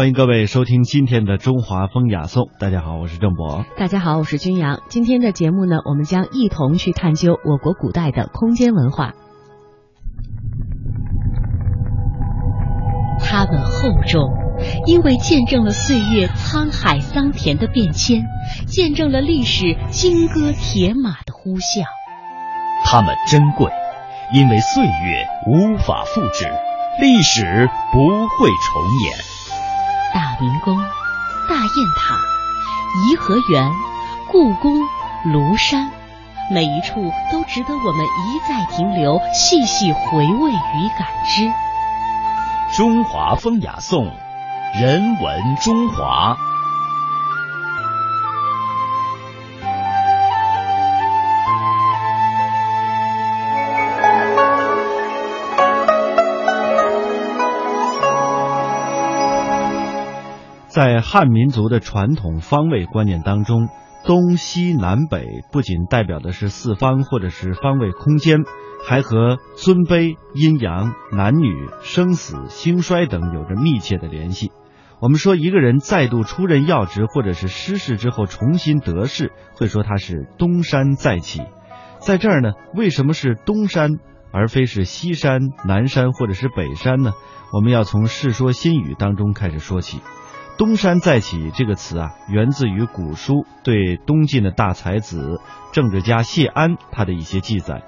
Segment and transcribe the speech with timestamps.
[0.00, 2.44] 欢迎各位收听今天的《中华风雅颂》。
[2.58, 3.66] 大家好，我是郑博。
[3.76, 4.80] 大家好，我是君阳。
[4.88, 9.12] 今天的节目呢，我们将一同去探究我国古代的空间文化。
[13.22, 14.30] 它们厚重，
[14.86, 18.22] 因为见证了岁月沧海桑田的变迁，
[18.66, 21.84] 见证了历史金戈铁马的呼啸。
[22.86, 23.70] 它们珍贵，
[24.32, 26.46] 因为岁月无法复制，
[27.02, 29.39] 历史不会重演。
[30.12, 30.76] 大明宫、
[31.48, 32.18] 大雁塔、
[33.06, 33.70] 颐和园、
[34.28, 34.80] 故宫、
[35.24, 35.90] 庐山，
[36.50, 41.48] 每一处都值得我们一再停留、细细回味与感知。
[42.76, 44.12] 中华风雅颂，
[44.80, 46.36] 人文中华。
[60.70, 63.68] 在汉民族的传统方位观念当中，
[64.06, 68.44] 东西南北不仅代表的是四方或者是方位空间，
[68.86, 74.52] 还和尊卑、阴阳、男女、生死、兴衰等有着密切的联系。
[75.00, 81.42] 我们说一个人再度出任要职或者是失势之后重新得势，会说他是东山再起。
[81.98, 83.98] 在这儿呢，为什么是东山
[84.30, 87.10] 而非是西山、南山或者是北山呢？
[87.52, 89.98] 我们要从《世说新语》当中开始说起。
[90.58, 95.40] 东山再起这个词啊，源自于古书对东晋的大才子、
[95.72, 97.82] 政治家谢安他的一些记载。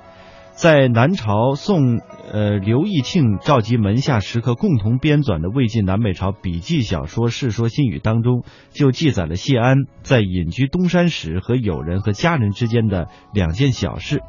[0.55, 1.99] 在南朝宋，
[2.31, 14.23] 呃，刘义庆召集门下食客共同编纂的魏晋南北朝笔记小说《世说新语》当中，就记载了谢安在隐居东山时和友人和家人之间的两件小事。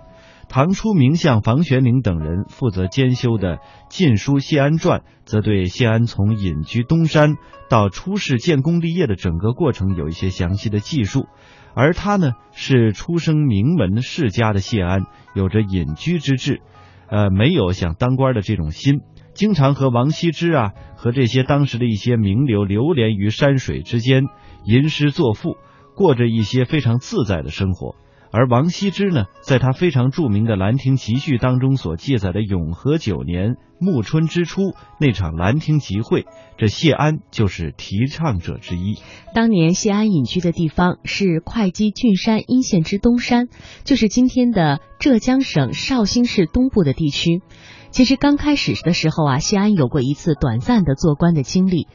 [0.53, 3.57] 唐初名相房玄龄等人负责监修的
[3.89, 7.37] 《晋书·谢安传》，则对谢安从隐居东山
[7.71, 11.25] 到出仕建功立业的整个过程有一些详细的记述。
[11.73, 16.61] 而他呢，是出生名门世家的谢安，有着隐居之志，
[17.09, 18.99] 呃，没有想当官的这种心，
[19.33, 24.25] 经常和王羲之啊，和这些当时的一些名流流连于山水之间，
[24.65, 25.57] 吟诗作赋，
[25.95, 27.95] 过着一些非常自在的生活。
[28.33, 36.25] 而王羲之呢，在他非常著名的《兰亭集序》当中所记载的永和九年暮春之初那场兰亭集会，
[36.57, 38.95] 这谢安就是提倡者之一。
[39.35, 43.49] 当年谢安隐居的地方是会稽郡山阴县之东山，
[43.83, 47.43] 就是今天的浙江省绍兴市东部的地区。
[47.91, 51.87] 其实刚开始的时候啊，谢安有过一次短暂的做官的经历，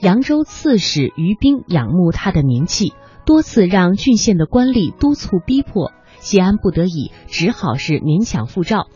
[0.00, 2.94] 扬州刺史于斌仰慕他的名气。
[3.26, 8.86] 多次让郡县的官吏督促逼迫，谢安不得已，只好是勉强复召。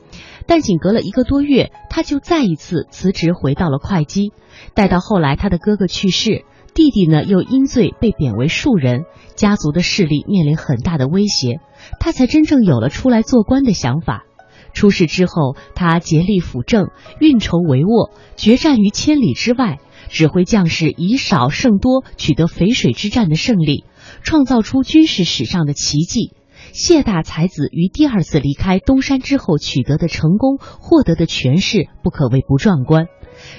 [0.46, 4.32] 但仅隔了一个多月，他就再一次辞职回到了会稽。
[4.72, 9.02] 待到后来，他的哥哥去世，弟弟呢又因罪被贬为庶人，
[9.34, 11.58] 家族的势力面临很大的威胁，
[11.98, 14.24] 他才真正有了出来做官的想法。
[14.72, 23.84] 出事之后，他竭力辅政，运筹帷幄，决战于千里之外，指挥将士以少胜多，取得淝水之战的胜利。
[24.22, 26.32] 创造出军事史上的奇迹。
[26.72, 33.06] 谢大才子于第二次离开东山之后取得的成功，获得的权势，不可谓不壮观。《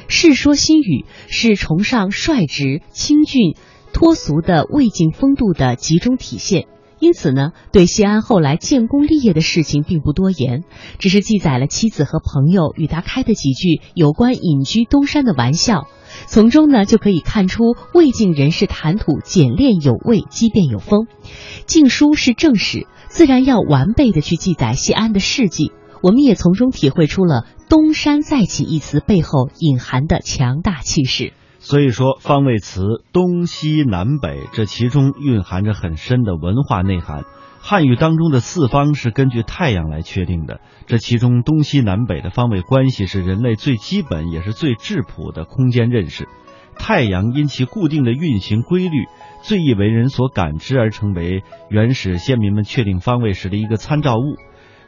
[0.08, 3.56] 世说新语》是崇尚率直、清俊、
[3.92, 6.68] 脱俗的魏晋风度的集中体现，
[7.02, 10.64] 因此呢，对谢安后来建功立业的事情并不多言，
[11.00, 15.88] 只是记载了妻子和朋友与他开的几句有关隐居东山的玩笑。
[16.28, 21.08] 从中呢，就可以看出魏晋人士谈吐简练有味，机变有风。
[21.66, 25.72] 晋书是正史，自然要完备的去记载谢安的事迹。
[26.04, 31.34] 我们也从中体会出了“东山再起”一词背后隐含的强大气势。
[31.64, 32.82] 所以说，方位词
[33.14, 37.24] 东西南北，这其中蕴含着很深的文化内涵。
[37.60, 46.28] 汉语当中的四方是根据太阳来确定的，这其中东西南北的方位关系是人类最基本也是最质朴的空间认识。
[46.76, 49.06] 太阳因其固定的运行规律，
[49.44, 54.36] 最易为人所感知，而成为原始先民们确定方位时的一个参照物。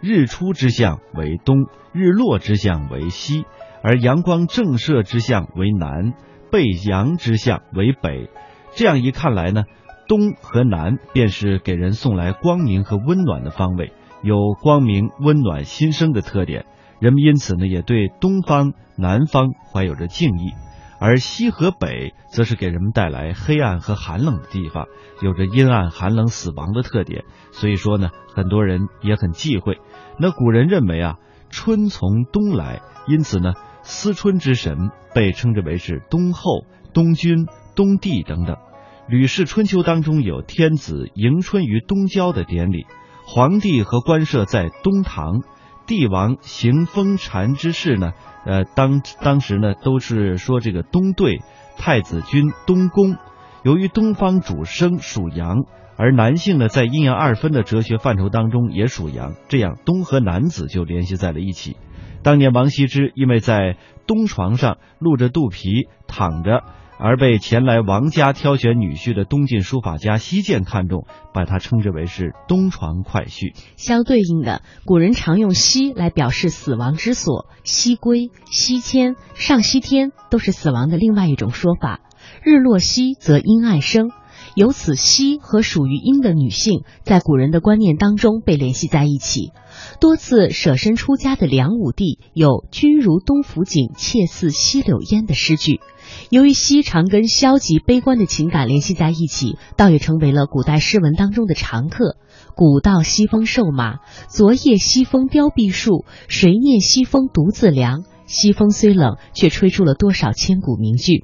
[0.01, 3.45] 日出之象为东，日落之象为西，
[3.83, 6.13] 而阳光正射之象为南，
[6.53, 8.29] 背阳之象为北。
[8.75, 9.63] 这样一看来呢？
[10.07, 13.91] 东和南便是给人送来光明和温暖的方位，
[14.21, 16.67] 有光明、温暖、新生的特点。
[16.99, 20.51] 人们因此呢，也对东方、南方怀有着敬意。
[20.99, 24.85] 而西和北则是给人们带来黑暗和寒冷的地方，
[25.23, 27.23] 有着阴暗、寒冷、死亡的特点。
[27.51, 29.79] 所以说呢，很多人也很忌讳。
[30.19, 31.15] 那古人认为啊，
[31.49, 33.53] 春从东来，因此呢，
[33.83, 37.45] 思春之神被称之为是东后、东君、
[37.75, 38.55] 东帝等等。
[39.07, 42.85] 《吕氏春秋》当中有天子迎春于东郊的典礼，
[43.25, 45.41] 皇帝和官舍在东堂，
[45.85, 48.13] 帝王行封禅之事呢，
[48.45, 51.41] 呃，当当时呢都是说这个东对，
[51.77, 53.17] 太子君东宫。
[53.63, 55.65] 由于东方主生属阳，
[55.97, 61.75] 而男性呢在阴阳二分的哲学范畴当中也属阳，这样东和男子就联系在了一起。
[62.23, 63.77] 当年王羲之因为在
[64.07, 66.63] 东床上露着肚皮躺着，
[66.97, 73.53] 而被前来王家挑选女婿的东晋书法家西涧看中，把他称之为是东床快婿。
[73.75, 81.99] 相对应的，古人常用西来表示死亡之所，西归、西迁、上西天都是死亡的另外一种说法。
[82.41, 84.11] 日落西则阴暗生。
[84.55, 89.51] 由此，西和属于阴的女性，在古人的观念当中被联系在一起。
[89.99, 95.81] 多次舍身出家的梁武帝有“君如东府景，妾似西柳烟”的诗句。
[96.29, 102.17] 由于西常跟消极悲观的情感联系在一起，倒也成为了古代诗文当中的常客。
[102.55, 103.95] 古道西风瘦马，
[104.29, 108.03] 昨夜西风凋碧树，谁念西风独自凉？
[108.33, 111.23] 西风虽冷，却吹出了多少千古名句。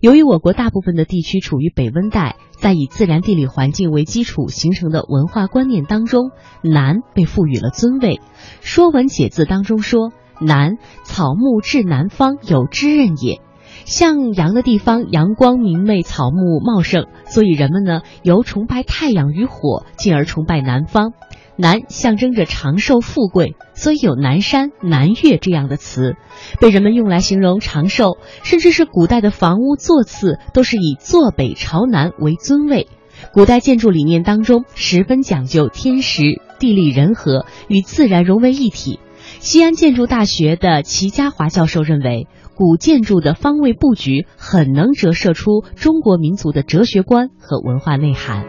[0.00, 6.30] 由于我国大部分的地区处于北温带，在以自然地理环境为基础形成的文化观念当中，
[6.62, 8.16] 南被赋予了尊位。
[8.60, 13.40] 《说文解字》当中说：“南，草木至南方有之任也。”
[13.84, 21.12] 向阳的地方，阳光明媚，草木茂盛，所以人们呢由崇拜太阳与火，进而崇拜南方。
[21.56, 26.16] 南象征着长寿富贵，所以有南山、南岳这样的词，
[26.60, 28.18] 被人们用来形容长寿。
[28.42, 32.88] 甚至是古代的房屋座次都是以坐北朝南为尊位。
[33.32, 38.98] 古代建筑理念当中十分讲究天时、地利、人和与自然融为一体。
[39.40, 48.44] 西安建筑大学的齐家华教授认为，古建筑的方位布局很能折射出中国民族的哲学观和文化内涵。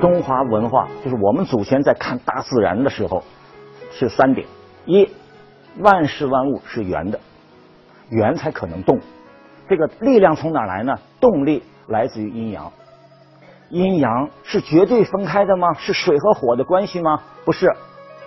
[0.00, 3.24] 中华文化就是我们祖先在看大自然的时候，
[3.92, 4.46] 是三点：
[4.84, 5.08] 一，
[5.78, 7.20] 万事万物是圆的，
[8.10, 9.00] 圆才可能动。
[9.68, 10.98] 这个力量从哪来呢？
[11.20, 12.72] 动力来自于阴阳。
[13.70, 15.72] 阴阳是绝对分开的吗？
[15.74, 17.22] 是水和火的关系吗？
[17.44, 17.70] 不是，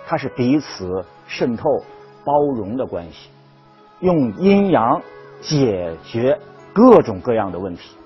[0.06, 1.64] 它是彼此渗透、
[2.24, 3.30] 包容的关系。
[4.00, 5.00] 用阴阳
[5.40, 6.38] 解决
[6.72, 7.96] 各种各样的问题，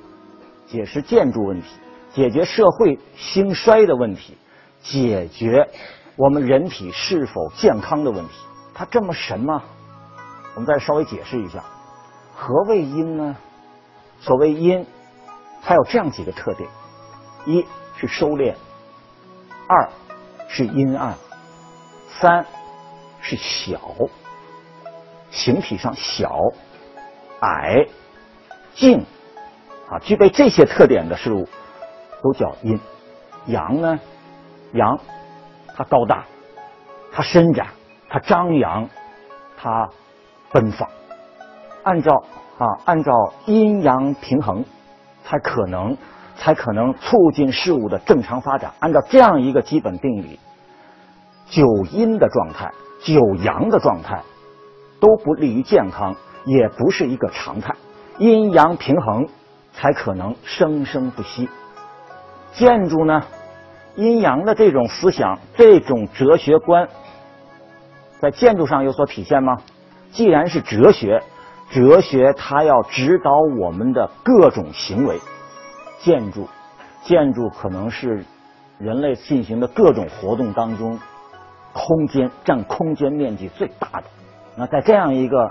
[0.66, 1.66] 解释建筑问题。
[2.12, 4.36] 解决社会兴衰的问题，
[4.80, 5.68] 解决
[6.14, 8.34] 我们人体是否健康的问题，
[8.72, 9.60] 它这么神吗？
[10.54, 11.64] 我们再稍微解释一下，
[12.32, 13.34] 何谓阴呢？
[14.20, 14.86] 所谓阴，
[15.60, 16.70] 它有这样几个特点：
[17.46, 18.54] 一是收敛，
[19.68, 19.88] 二
[20.48, 21.14] 是阴暗，
[22.08, 22.46] 三
[23.20, 23.80] 是小，
[25.30, 26.38] 形体上小、
[27.40, 27.86] 矮、
[28.74, 29.04] 静
[29.90, 31.48] 啊，具备这些特点的事物。
[32.22, 32.80] 都叫阴，
[33.48, 34.00] 阳呢？
[34.72, 34.98] 阳，
[35.76, 36.24] 它高大，
[37.12, 37.66] 它伸展，
[38.08, 38.88] 它张扬，
[39.58, 39.90] 它
[40.50, 40.88] 奔放。
[41.82, 42.24] 按照
[42.56, 43.12] 啊，按照
[43.44, 44.64] 阴阳平衡，
[45.22, 45.98] 才可能
[46.36, 48.72] 才可能促进事物的正常发展。
[48.80, 50.38] 按照这样一个基本定理，
[51.48, 52.72] 九阴的状态、
[53.02, 54.22] 九阳的状态
[55.00, 57.74] 都不利于健康，也不是一个常态。
[58.18, 59.28] 阴阳平衡，
[59.72, 61.48] 才可能生生不息。
[62.52, 63.22] 建筑呢，
[63.96, 66.88] 阴阳的这种思想、这种哲学观，
[68.20, 69.58] 在建筑上有所体现吗？
[70.12, 71.22] 既然是哲学，
[71.70, 75.18] 哲学它要指导我们的各种行为。
[76.00, 76.48] 建筑，
[77.02, 78.24] 建筑可能是
[78.78, 80.98] 人类进行的各种活动当中，
[81.72, 84.04] 空间占空间面积最大的。
[84.56, 85.50] 那在这样一个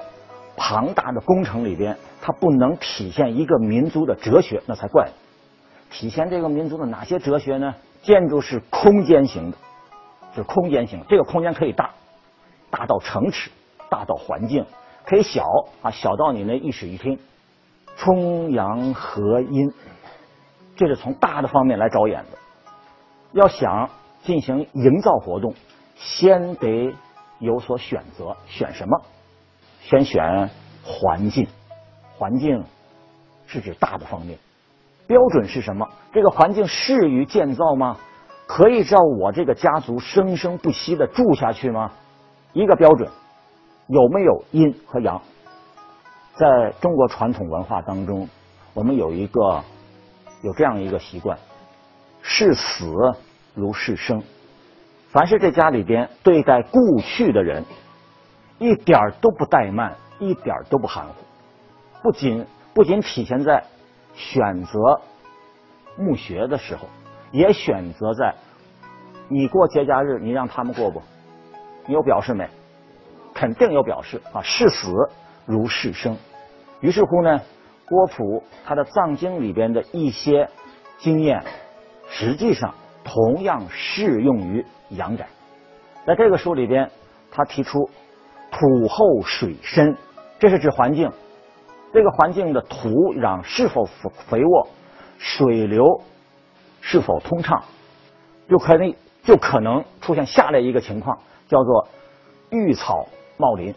[0.55, 5.09] 庞大的工程里边，它不能体现一个民族的哲学，那才怪。
[5.89, 7.75] 体现这个民族的哪些哲学呢？
[8.01, 9.57] 建筑是空间型的，
[10.35, 11.03] 是空间型。
[11.07, 11.91] 这个空间可以大，
[12.69, 13.49] 大到城池，
[13.89, 14.63] 大到环境；
[15.05, 15.45] 可以小
[15.81, 17.19] 啊，小到你那一室一厅。
[17.95, 19.71] 冲阳合阴，
[20.75, 22.37] 这是从大的方面来着眼的。
[23.31, 23.89] 要想
[24.23, 25.53] 进行营造活动，
[25.95, 26.93] 先得
[27.39, 28.35] 有所选择。
[28.47, 29.01] 选什么？
[29.81, 30.49] 先选
[30.83, 31.47] 环境。
[32.17, 32.63] 环境
[33.47, 34.37] 是指大的方面。
[35.07, 35.89] 标准是什么？
[36.13, 37.97] 这个环境适于建造吗？
[38.45, 41.91] 可以照我这个家族生生不息的住下去吗？
[42.53, 43.09] 一个标准，
[43.87, 45.21] 有没有阴和阳？
[46.35, 48.29] 在中国传统文化当中，
[48.73, 49.63] 我们有一个
[50.43, 51.39] 有这样一个习惯：
[52.21, 52.85] 视死
[53.55, 54.21] 如视生。
[55.07, 57.63] 凡是这家里边对待故去的人，
[58.59, 61.13] 一点都不怠慢，一点都不含糊，
[62.01, 63.63] 不仅不仅体现在
[64.13, 64.99] 选择
[65.97, 66.89] 墓穴的时候，
[67.31, 68.35] 也选择在
[69.29, 71.01] 你过节假日，你让他们过不？
[71.85, 72.49] 你有表示没？
[73.33, 74.91] 肯定有表示啊，视死
[75.45, 76.17] 如视生。
[76.81, 77.39] 于是乎呢，
[77.85, 80.49] 郭璞他的藏经里边的一些
[80.97, 81.43] 经验，
[82.09, 82.73] 实际上
[83.03, 85.27] 同样适用于阳宅。
[86.05, 86.89] 在这个书里边，
[87.31, 87.89] 他提出
[88.51, 89.97] 土厚水深，
[90.39, 91.11] 这是指环境。
[91.93, 94.67] 这个环境的土壤是否肥沃，
[95.19, 96.01] 水流
[96.81, 97.63] 是否通畅，
[98.49, 101.87] 就可能就可能出现下列一个情况，叫做
[102.49, 103.05] 育草
[103.37, 103.73] 茂林。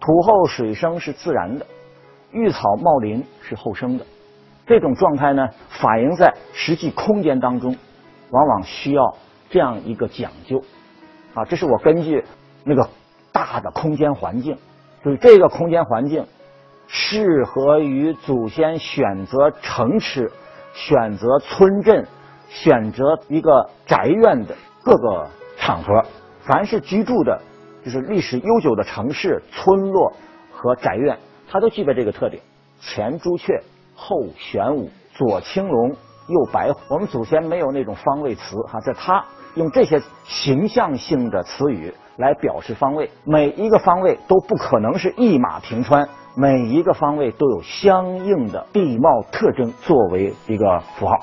[0.00, 1.66] 土厚水生是自然的，
[2.34, 4.04] 育草茂林是后生的。
[4.66, 7.76] 这种状态呢，反映在实际空间当中，
[8.30, 9.16] 往往需要
[9.48, 10.62] 这样一个讲究。
[11.34, 12.24] 啊，这是我根据
[12.64, 12.88] 那个
[13.32, 14.56] 大的空间环境，
[15.04, 16.26] 就是这个空间环境
[16.86, 20.30] 适合于祖先选择城池、
[20.74, 22.06] 选择村镇、
[22.48, 26.02] 选择一个宅院的各个场合。
[26.40, 27.40] 凡是居住的，
[27.84, 30.12] 就是历史悠久的城市、村落
[30.52, 31.18] 和宅院，
[31.50, 32.42] 它都具备这个特点：
[32.80, 33.62] 前朱雀，
[33.94, 35.90] 后玄武，左青龙，
[36.28, 36.80] 右白虎。
[36.88, 39.24] 我们祖先没有那种方位词，哈，在它。
[39.54, 51.16] 用这些形象性的词语来表示方位，每一个方位都不可能是一马平川，每一个方位都有相应的地貌特征作为一个符号。